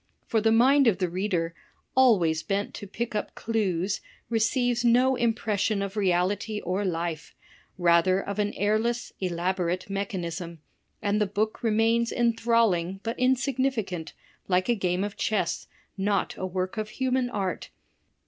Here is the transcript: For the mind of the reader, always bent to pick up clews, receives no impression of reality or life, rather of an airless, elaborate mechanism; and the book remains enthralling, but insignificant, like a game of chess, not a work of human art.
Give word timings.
For 0.25 0.41
the 0.41 0.51
mind 0.51 0.87
of 0.87 0.97
the 0.97 1.09
reader, 1.11 1.53
always 1.95 2.41
bent 2.41 2.73
to 2.73 2.87
pick 2.87 3.13
up 3.13 3.35
clews, 3.35 4.01
receives 4.31 4.83
no 4.83 5.15
impression 5.15 5.83
of 5.83 5.95
reality 5.95 6.59
or 6.61 6.83
life, 6.83 7.35
rather 7.77 8.19
of 8.19 8.39
an 8.39 8.51
airless, 8.53 9.13
elaborate 9.19 9.91
mechanism; 9.91 10.57
and 11.03 11.21
the 11.21 11.27
book 11.27 11.61
remains 11.61 12.11
enthralling, 12.11 12.99
but 13.03 13.19
insignificant, 13.19 14.13
like 14.47 14.67
a 14.69 14.73
game 14.75 15.03
of 15.03 15.17
chess, 15.17 15.67
not 15.95 16.33
a 16.35 16.47
work 16.47 16.77
of 16.77 16.89
human 16.97 17.29
art. 17.29 17.69